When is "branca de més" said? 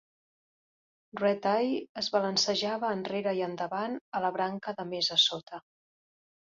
4.41-5.17